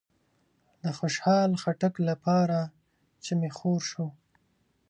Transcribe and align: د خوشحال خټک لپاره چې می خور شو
د 0.83 0.85
خوشحال 0.97 1.51
خټک 1.61 1.95
لپاره 2.09 2.59
چې 3.23 3.31
می 3.39 3.49
خور 3.57 3.81
شو 3.91 4.07